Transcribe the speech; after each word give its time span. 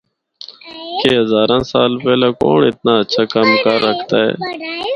کہ 1.01 1.09
ہزاراں 1.19 1.63
سال 1.71 1.91
پہلا 2.03 2.29
کونڑ 2.39 2.59
اتنا 2.69 2.93
ہچھا 2.99 3.23
کم 3.33 3.47
کر 3.63 3.79
ہکدا 3.89 4.19
ہے۔ 4.25 4.29